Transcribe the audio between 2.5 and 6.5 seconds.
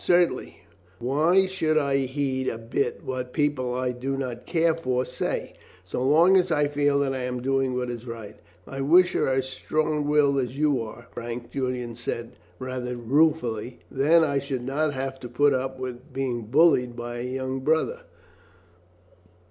bit what people I do not care for say, so long